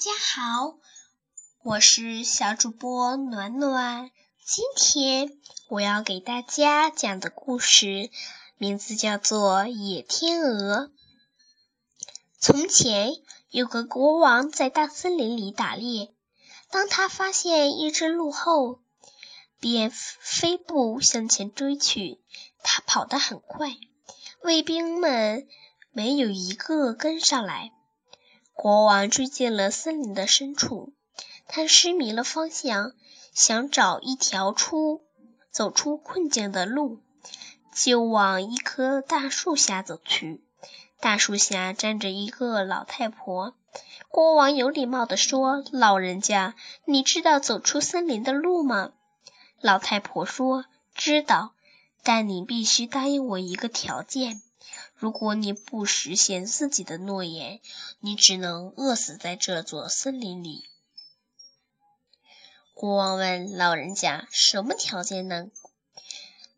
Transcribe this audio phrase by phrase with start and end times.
[0.00, 0.78] 家好，
[1.62, 4.10] 我是小主播暖暖。
[4.42, 5.38] 今天
[5.68, 8.08] 我要给大家讲的故事
[8.56, 10.86] 名字叫做《野天鹅》。
[12.38, 13.12] 从前
[13.50, 16.14] 有个国王在大森林里打猎，
[16.70, 18.80] 当他发现一只鹿后，
[19.58, 22.22] 便飞步向前追去。
[22.62, 23.76] 他跑得很快，
[24.42, 25.46] 卫兵们
[25.92, 27.72] 没有一个跟上来。
[28.62, 30.92] 国王追进了森林的深处，
[31.48, 32.92] 他失迷了方向，
[33.32, 35.00] 想找一条出
[35.50, 37.00] 走出困境的路，
[37.74, 40.44] 就往一棵大树下走去。
[41.00, 43.54] 大树下站着一个老太婆。
[44.10, 48.92] 国王有礼貌地说：“老人家，你知道走出森林的路吗？”
[49.62, 51.54] 老太婆说：“知道，
[52.02, 54.42] 但你必须答应我一个条件。”
[55.00, 57.60] 如果你不实现自己的诺言，
[58.00, 60.66] 你只能饿死在这座森林里。
[62.74, 65.46] 国王问老人家：“什么条件呢？”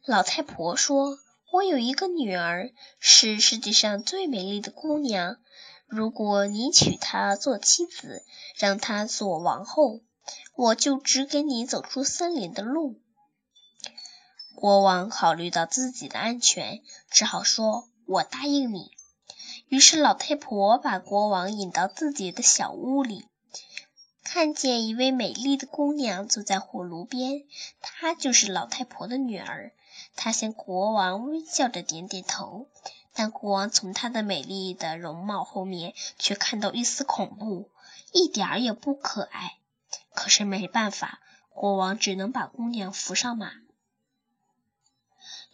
[0.04, 1.20] 老太婆说
[1.52, 5.36] ：“我有一个女儿，是世界上最美丽的姑娘。
[5.86, 8.24] 如果你娶她做妻子，
[8.56, 10.00] 让她做王后，
[10.56, 13.00] 我就只给你走出森林的路。”
[14.56, 17.88] 国王考虑到自己的安全，只好说。
[18.12, 18.91] 我答应你。
[19.68, 23.27] 于是老太婆把国王引到自己的小屋里，
[24.22, 27.44] 看见一位美丽的姑娘坐在火炉边，
[27.80, 29.72] 她就是老太婆的女儿。
[30.14, 32.69] 她向国王微笑着点点头，
[33.14, 37.70] 但国王从她的美丽的容貌后面却看到一丝恐怖，
[38.12, 39.56] 一点儿也不可爱。
[40.12, 43.52] 可是没办法，国王只能把姑娘扶上马。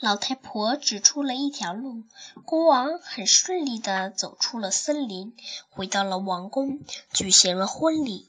[0.00, 2.04] 老太婆指出了一条路，
[2.44, 5.34] 国王很顺利地走出了森林，
[5.70, 6.78] 回到了王宫，
[7.12, 8.28] 举行了婚礼。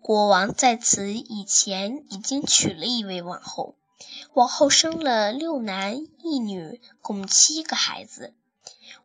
[0.00, 3.76] 国王在此以前已经娶了一位王后，
[4.34, 8.34] 王后生了六男一女，共七个孩子。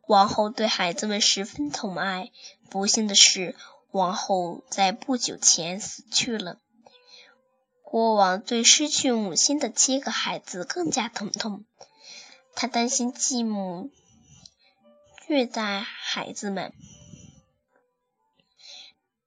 [0.08, 2.32] 王后对孩子们十分疼爱，
[2.68, 3.54] 不幸的是，
[3.92, 6.58] 王后在不久前死去了。
[7.90, 11.64] 国王对失去母亲的七个孩子更加疼痛，
[12.54, 13.90] 他担心继母
[15.26, 16.74] 虐待孩子们，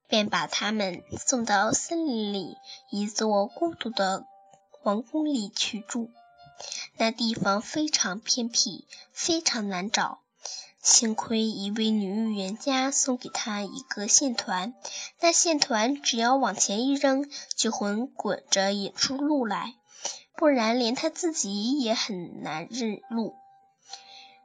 [0.06, 2.56] 便把他们送到森林里
[2.88, 4.24] 一座孤独的
[4.84, 6.12] 王宫里去住。
[6.96, 10.21] 那地方非常偏僻，非常难找。
[10.82, 14.74] 幸亏一位女预言家送给他一个线团，
[15.20, 19.74] 那线团只要往前一扔，就会滚着引出路来，
[20.36, 23.36] 不然连他自己也很难认路。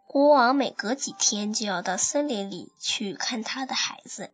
[0.06, 4.30] 国王每隔几天就要到森林里去看他的孩子。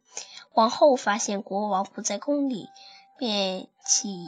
[0.54, 2.68] 王后发现国王不在宫里，
[3.18, 4.28] 便起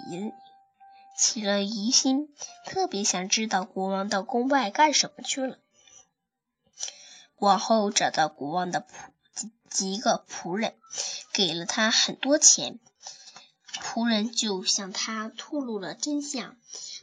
[1.17, 2.29] 起了疑心，
[2.65, 5.57] 特别想知道国王到宫外干什么去了。
[7.37, 10.73] 王后找到国王的仆几个仆人，
[11.33, 12.79] 给了他很多钱。
[13.81, 16.55] 仆人就向他吐露了真相，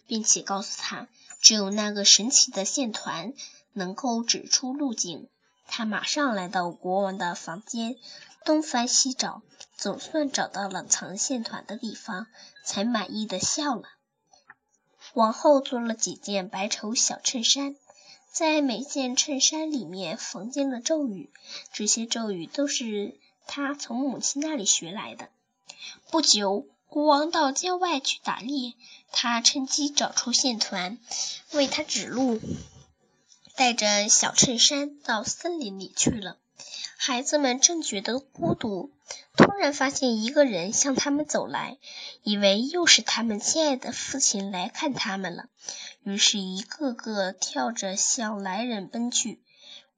[0.06, 1.08] 并且告诉他，
[1.40, 3.34] 只有那个神奇的线团
[3.72, 5.28] 能够指出路径。
[5.66, 7.96] 他马上来到国王的房间，
[8.44, 9.42] 东翻西找，
[9.76, 12.26] 总算找到了藏线团的地方，
[12.64, 13.84] 才满意的笑了。
[15.12, 17.76] 王后做了几件白绸小衬衫。
[18.32, 21.28] 在每件衬衫里面缝进了咒语，
[21.74, 25.28] 这些咒语都是他从母亲那里学来的。
[26.10, 28.72] 不久，国王到郊外去打猎，
[29.10, 30.96] 他趁机找出线团，
[31.52, 32.40] 为他指路，
[33.54, 36.38] 带着小衬衫到森林里去了。
[36.96, 38.92] 孩子们正觉得孤独，
[39.36, 41.78] 突然发现一个人向他们走来，
[42.22, 45.46] 以为又是他们亲爱的父亲来看他们了，
[46.04, 49.42] 于是一个个跳着向来人奔去。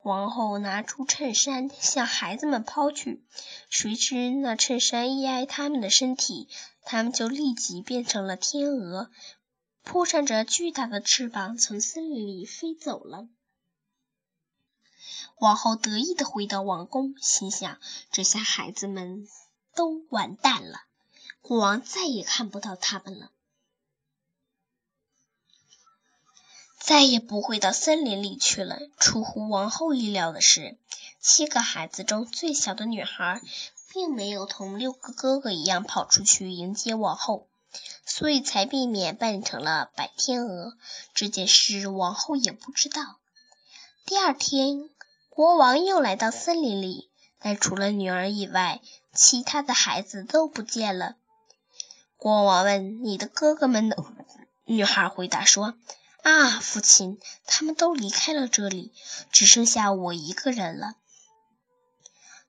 [0.02, 3.24] 王后拿出衬衫向孩子们抛去，
[3.70, 6.48] 谁知那衬衫一挨他们的身体，
[6.84, 9.10] 他们就立即变成了天鹅，
[9.82, 13.28] 扑扇着巨大的翅膀从森林里飞走了。
[15.36, 17.78] 王后得意地回到王宫，心想：
[18.10, 19.28] 这下孩子们
[19.74, 20.82] 都完蛋了，
[21.42, 23.30] 国王再也看不到他们了，
[26.78, 28.78] 再也不会到森林里去了。
[28.98, 30.78] 出乎王后意料的是，
[31.20, 33.42] 七个孩子中最小的女孩
[33.92, 37.48] 并没有同六个哥哥一样跑出去迎接王后，
[38.06, 40.74] 所以才避免扮成了白天鹅。
[41.12, 43.18] 这件事王后也不知道。
[44.06, 44.88] 第二天。
[45.34, 47.10] 国王又来到森林里，
[47.40, 48.80] 但除了女儿以外，
[49.12, 51.16] 其他的孩子都不见了。
[52.16, 53.96] 国王问：“你的哥哥们呢？”
[54.64, 55.74] 女孩回答说
[56.22, 58.92] ：“啊，父亲，他们都离开了这里，
[59.32, 60.94] 只剩下我一个人了。”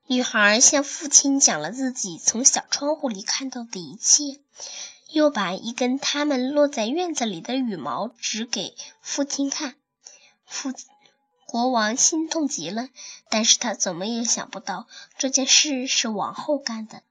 [0.06, 4.40] 女孩向父亲讲了自己从小窗户里看到的一切，
[5.10, 9.74] 又把一根他们落在院子里的羽毛指给父亲看。
[10.46, 10.72] 父
[11.56, 12.90] 国王心痛极了，
[13.30, 14.86] 但是他怎么也想不到
[15.16, 17.02] 这件事是王后干的。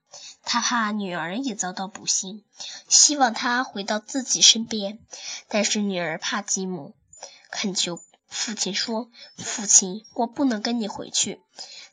[0.44, 2.44] 他怕女儿也遭到不幸，
[2.88, 5.00] 希望她回到自己身边，
[5.48, 6.94] 但是女儿怕继母，
[7.50, 7.98] 恳求。
[8.28, 11.42] 父亲说：“父亲，我不能跟你回去，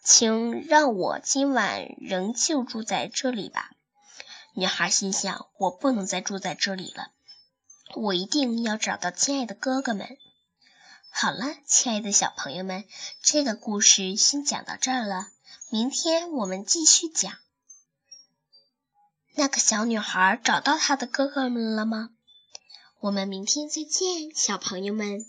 [0.03, 3.71] 请让我今晚仍旧住在这里吧。”
[4.53, 7.07] 女孩心想：“我不能再住在这里了，
[7.95, 10.17] 我一定要找到亲爱的哥哥们。”
[11.15, 12.85] 好了，亲爱的小朋友们，
[13.21, 15.27] 这个故事先讲到这儿了，
[15.69, 17.31] 明天我们继续讲。
[19.35, 22.09] 那个小女孩找到她的哥哥们了吗？
[22.99, 25.19] 我们明天再见，小朋友们。